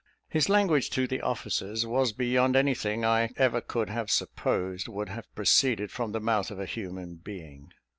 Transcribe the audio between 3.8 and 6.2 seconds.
have supposed would have proceeded from the